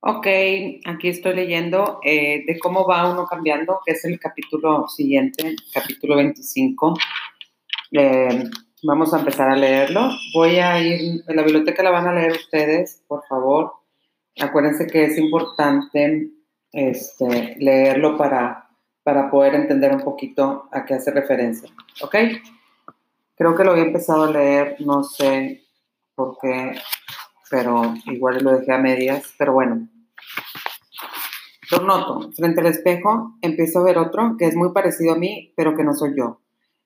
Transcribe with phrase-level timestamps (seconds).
[0.00, 0.26] Ok,
[0.84, 6.14] aquí estoy leyendo eh, de cómo va uno cambiando, que es el capítulo siguiente, capítulo
[6.14, 6.94] 25.
[7.90, 8.44] Eh,
[8.84, 10.08] vamos a empezar a leerlo.
[10.34, 13.72] Voy a ir, en la biblioteca la van a leer ustedes, por favor.
[14.38, 16.30] Acuérdense que es importante
[16.70, 18.68] este, leerlo para,
[19.02, 21.70] para poder entender un poquito a qué hace referencia.
[22.02, 22.14] ¿Ok?
[23.34, 25.64] Creo que lo había empezado a leer, no sé
[26.14, 26.78] por qué
[27.50, 29.88] pero igual lo dejé a medias, pero bueno.
[31.70, 35.52] Lo noto, frente al espejo empiezo a ver otro que es muy parecido a mí,
[35.56, 36.40] pero que no soy yo.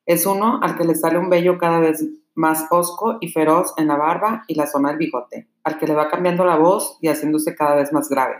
[0.06, 2.04] Es uno al que le sale un vello cada vez
[2.34, 5.94] más hosco y feroz en la barba y la zona del bigote, al que le
[5.94, 8.36] va cambiando la voz y haciéndose cada vez más grave.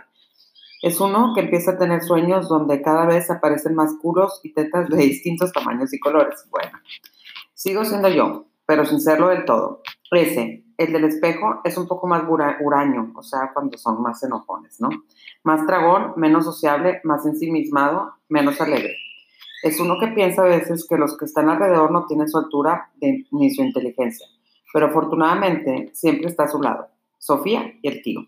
[0.81, 4.89] Es uno que empieza a tener sueños donde cada vez aparecen más culos y tetas
[4.89, 6.45] de distintos tamaños y colores.
[6.51, 6.77] Bueno,
[7.53, 9.81] sigo siendo yo, pero sin serlo del todo.
[10.11, 14.79] Ese, el del espejo, es un poco más huraño, o sea, cuando son más enojones,
[14.79, 14.89] ¿no?
[15.43, 18.95] Más dragón, menos sociable, más ensimismado, menos alegre.
[19.63, 22.91] Es uno que piensa a veces que los que están alrededor no tienen su altura
[22.99, 24.27] ni su inteligencia,
[24.73, 28.27] pero afortunadamente siempre está a su lado, Sofía y el tío,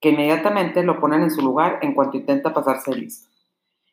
[0.00, 3.28] que inmediatamente lo ponen en su lugar en cuanto intenta pasarse listo.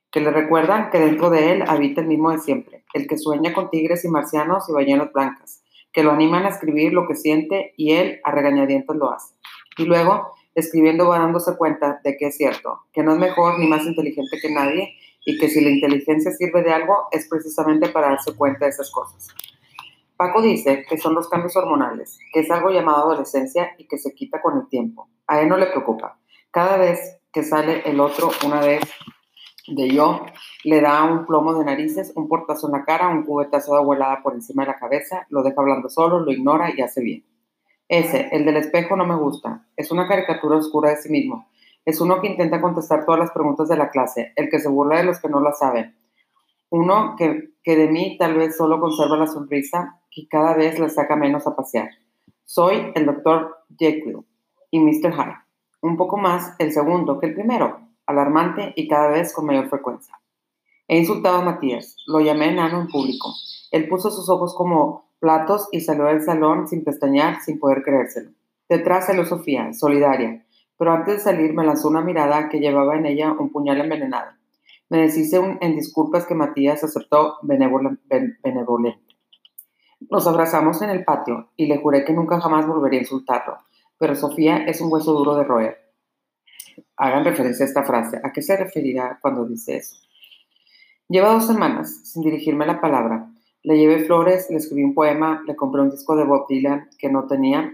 [0.10, 3.54] Que le recuerdan que dentro de él habita el mismo de siempre, el que sueña
[3.54, 5.64] con tigres y marcianos y ballenas blancas,
[5.98, 9.34] que lo animan a escribir lo que siente y él a regañadientes lo hace.
[9.80, 13.66] Y luego, escribiendo va dándose cuenta de que es cierto, que no es mejor ni
[13.66, 14.94] más inteligente que nadie
[15.26, 18.92] y que si la inteligencia sirve de algo es precisamente para darse cuenta de esas
[18.92, 19.30] cosas.
[20.16, 24.14] Paco dice que son los cambios hormonales, que es algo llamado adolescencia y que se
[24.14, 25.10] quita con el tiempo.
[25.26, 26.20] A él no le preocupa.
[26.52, 28.82] Cada vez que sale el otro una vez
[29.68, 30.26] de yo,
[30.64, 34.22] le da un plomo de narices, un portazo en la cara, un cubetazo de abuelada
[34.24, 37.26] por encima de la cabeza, lo deja hablando solo, lo ignora y hace bien.
[37.90, 39.66] Ese, el del espejo, no me gusta.
[39.76, 41.50] Es una caricatura oscura de sí mismo.
[41.86, 44.98] Es uno que intenta contestar todas las preguntas de la clase, el que se burla
[44.98, 45.96] de los que no la saben.
[46.70, 50.90] Uno que, que de mí tal vez solo conserva la sonrisa y cada vez le
[50.90, 51.90] saca menos a pasear.
[52.44, 54.26] Soy el doctor Jekyll
[54.72, 55.14] y Mr.
[55.14, 55.38] Hyde.
[55.82, 60.18] Un poco más el segundo que el primero, alarmante y cada vez con mayor frecuencia.
[60.88, 63.34] He insultado a Matías, lo llamé enano en público.
[63.72, 68.32] Él puso sus ojos como platos y salió del salón sin pestañear, sin poder creérselo.
[68.70, 70.46] Detrás salió Sofía, solidaria,
[70.78, 74.32] pero antes de salir me lanzó una mirada que llevaba en ella un puñal envenenado.
[74.90, 79.02] Me deshice en disculpas que Matías aceptó benevolente.
[80.10, 83.58] Nos abrazamos en el patio y le juré que nunca jamás volvería a insultarlo,
[83.98, 85.87] pero Sofía es un hueso duro de roer
[86.96, 88.20] hagan referencia a esta frase.
[88.24, 89.96] ¿A qué se referirá cuando dice eso?
[91.10, 93.32] Lleva dos semanas sin dirigirme la palabra.
[93.64, 97.10] Le llevé flores, le escribí un poema, le compré un disco de Bob Dylan que
[97.10, 97.74] no tenía,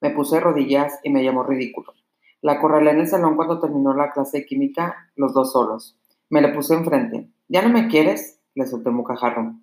[0.00, 1.94] me puse rodillas y me llamó ridículo.
[2.42, 5.98] La acorralé en el salón cuando terminó la clase de química, los dos solos.
[6.28, 7.30] Me le puse enfrente.
[7.48, 8.40] ¿Ya no me quieres?
[8.54, 9.54] Le solté bocajarro.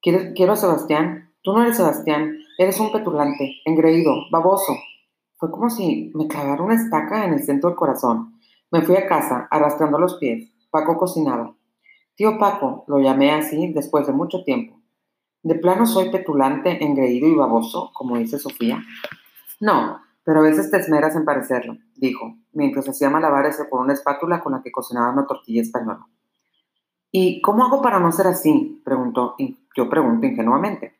[0.00, 1.32] Quiero a Sebastián.
[1.42, 2.38] Tú no eres Sebastián.
[2.56, 4.74] Eres un petulante, engreído, baboso.
[5.36, 8.38] Fue como si me clavara una estaca en el centro del corazón.
[8.70, 10.50] Me fui a casa, arrastrando los pies.
[10.70, 11.54] Paco cocinaba.
[12.16, 14.80] Tío Paco, lo llamé así después de mucho tiempo.
[15.42, 18.82] ¿De plano soy petulante, engreído y baboso, como dice Sofía?
[19.60, 24.40] No, pero a veces te esmeras en parecerlo, dijo, mientras hacía malabares con una espátula
[24.40, 26.06] con la que cocinaba una tortilla española.
[27.10, 28.80] ¿Y cómo hago para no ser así?
[28.84, 30.93] preguntó, y yo pregunto ingenuamente.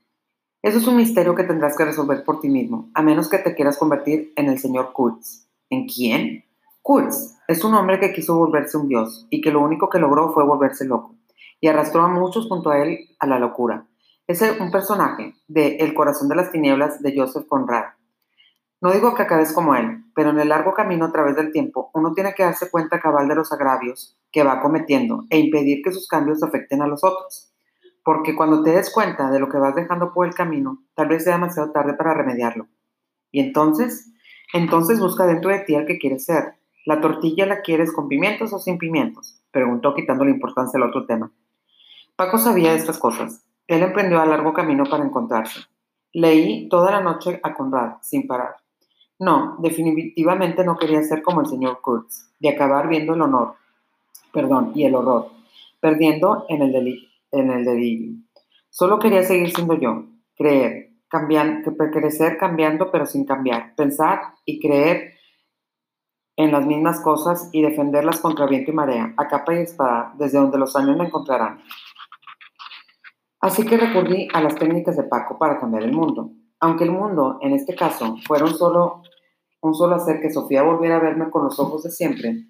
[0.64, 3.54] Eso es un misterio que tendrás que resolver por ti mismo, a menos que te
[3.54, 5.46] quieras convertir en el señor Kurtz.
[5.68, 6.46] ¿En quién?
[6.80, 10.32] Kurtz es un hombre que quiso volverse un dios y que lo único que logró
[10.32, 11.16] fue volverse loco
[11.60, 13.86] y arrastró a muchos junto a él a la locura.
[14.26, 17.84] Es un personaje de El corazón de las tinieblas de Joseph Conrad.
[18.80, 21.90] No digo que acabes como él, pero en el largo camino a través del tiempo
[21.92, 25.92] uno tiene que darse cuenta cabal de los agravios que va cometiendo e impedir que
[25.92, 27.53] sus cambios afecten a los otros
[28.04, 31.24] porque cuando te des cuenta de lo que vas dejando por el camino, tal vez
[31.24, 32.68] sea demasiado tarde para remediarlo.
[33.32, 34.12] Y entonces,
[34.52, 36.54] entonces busca dentro de ti al que quieres ser.
[36.84, 39.40] ¿La tortilla la quieres con pimientos o sin pimientos?
[39.50, 41.32] Preguntó quitando la importancia al otro tema.
[42.14, 43.42] Paco sabía estas cosas.
[43.66, 45.60] Él emprendió a largo camino para encontrarse.
[46.12, 48.56] Leí toda la noche a Conrad, sin parar.
[49.18, 53.54] No, definitivamente no quería ser como el señor Kurtz, de acabar viendo el honor,
[54.32, 55.30] perdón, y el horror,
[55.80, 58.12] perdiendo en el delito en el dedillo.
[58.70, 65.14] Solo quería seguir siendo yo, creer, cambiar, crecer cambiando pero sin cambiar, pensar y creer
[66.36, 70.38] en las mismas cosas y defenderlas contra viento y marea, a capa y espada, desde
[70.38, 71.62] donde los años me encontrarán.
[73.40, 76.32] Así que recurrí a las técnicas de Paco para cambiar el mundo.
[76.60, 79.02] Aunque el mundo, en este caso, fuera un solo
[79.60, 82.48] con solo hacer que Sofía volviera a verme con los ojos de siempre,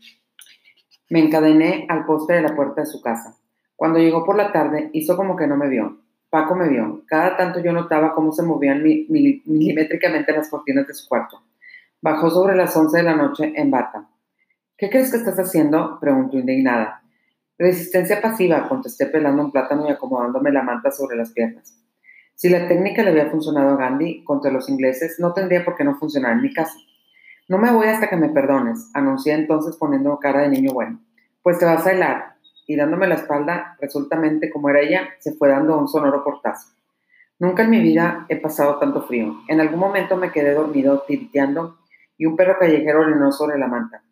[1.10, 3.36] me encadené al poste de la puerta de su casa.
[3.76, 5.98] Cuando llegó por la tarde, hizo como que no me vio.
[6.30, 7.02] Paco me vio.
[7.06, 11.42] Cada tanto yo notaba cómo se movían milimétricamente las cortinas de su cuarto.
[12.00, 14.08] Bajó sobre las once de la noche en bata.
[14.76, 15.98] ¿Qué crees que estás haciendo?
[16.00, 17.02] preguntó indignada.
[17.56, 21.72] Resistencia pasiva, contesté pelando un plátano y acomodándome la manta sobre las piernas.
[22.34, 25.84] Si la técnica le había funcionado a Gandhi contra los ingleses, no tendría por qué
[25.84, 26.74] no funcionar en mi casa.
[27.48, 31.00] No me voy hasta que me perdones, anuncié entonces poniendo cara de niño bueno.
[31.42, 32.33] Pues te vas a helar.
[32.66, 36.68] Y dándome la espalda, resultamente como era ella, se fue dando un sonoro portazo.
[37.38, 39.36] Nunca en mi vida he pasado tanto frío.
[39.48, 41.78] En algún momento me quedé dormido, tiriteando,
[42.16, 44.02] y un perro callejero orinó sobre la manta.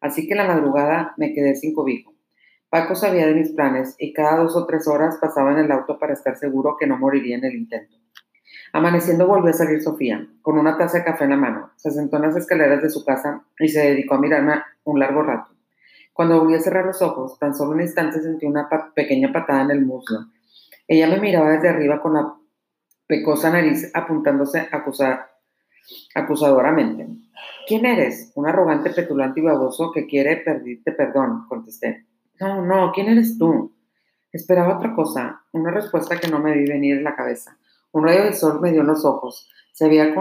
[0.00, 2.14] Así que en la madrugada me quedé sin cobijo.
[2.68, 5.98] Paco sabía de mis planes y cada dos o tres horas pasaba en el auto
[5.98, 7.96] para estar seguro que no moriría en el intento.
[8.72, 11.70] Amaneciendo volvió a salir Sofía, con una taza de café en la mano.
[11.76, 15.22] Se sentó en las escaleras de su casa y se dedicó a mirarme un largo
[15.22, 15.55] rato.
[16.16, 19.70] Cuando volví a cerrar los ojos, tan solo un instante sentí una pequeña patada en
[19.70, 20.20] el muslo.
[20.88, 22.34] Ella me miraba desde arriba con la
[23.06, 24.66] pecosa nariz apuntándose
[26.14, 27.06] acusadoramente.
[27.68, 28.32] ¿Quién eres?
[28.34, 32.06] Un arrogante, petulante y baboso que quiere pedirte perdón, contesté.
[32.40, 33.74] No, no, ¿quién eres tú?
[34.32, 37.58] Esperaba otra cosa, una respuesta que no me vi venir en la cabeza.
[37.92, 39.50] Un rayo de sol me dio los ojos.
[39.70, 40.14] Se había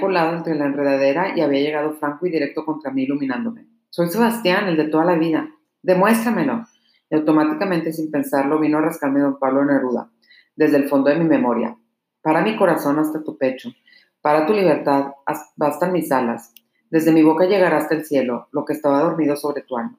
[0.00, 3.73] colado entre la enredadera y había llegado franco y directo contra mí, iluminándome.
[3.94, 5.48] Soy Sebastián, el de toda la vida.
[5.80, 6.66] Demuéstramelo.
[7.08, 10.10] Y automáticamente, sin pensarlo, vino a rascarme don Pablo Neruda,
[10.56, 11.78] desde el fondo de mi memoria.
[12.20, 13.70] Para mi corazón hasta tu pecho.
[14.20, 15.12] Para tu libertad
[15.54, 16.52] bastan mis alas.
[16.90, 19.96] Desde mi boca llegará hasta el cielo, lo que estaba dormido sobre tu alma.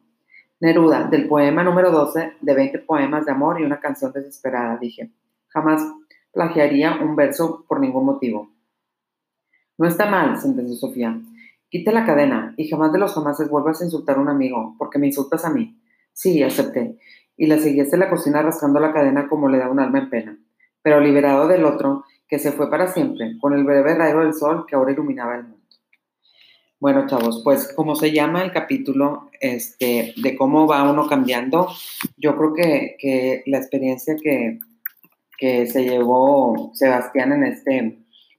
[0.60, 5.10] Neruda, del poema número 12 de 20 poemas de amor y una canción desesperada, dije.
[5.48, 5.82] Jamás
[6.34, 8.52] plagiaría un verso por ningún motivo.
[9.78, 11.18] No está mal, sentenció Sofía.
[11.70, 15.00] Quita la cadena y jamás de los jamases vuelvas a insultar a un amigo, porque
[15.00, 15.80] me insultas a mí.
[16.14, 16.98] Sí, acepté.
[17.38, 20.10] Y la seguí hasta la cocina rascando la cadena como le da un alma en
[20.10, 20.40] pena.
[20.82, 24.66] Pero liberado del otro, que se fue para siempre, con el breve rayo del sol
[24.68, 25.66] que ahora iluminaba el mundo.
[26.80, 31.70] Bueno, chavos, pues como se llama el capítulo este, de cómo va uno cambiando,
[32.18, 34.60] yo creo que, que la experiencia que,
[35.38, 37.78] que se llevó Sebastián en este,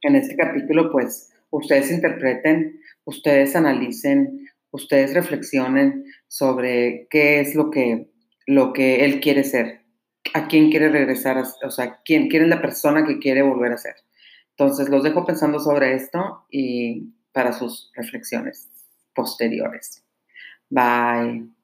[0.03, 2.76] en este capítulo, pues ustedes interpreten,
[3.07, 8.11] ustedes analicen, ustedes reflexionen sobre qué es lo que,
[8.47, 9.81] lo que él quiere ser,
[10.35, 13.79] a quién quiere regresar, o sea, quién, quién es la persona que quiere volver a
[13.79, 13.95] ser.
[14.51, 18.69] Entonces, los dejo pensando sobre esto y para sus reflexiones
[19.15, 20.03] posteriores.
[20.69, 21.56] Bye.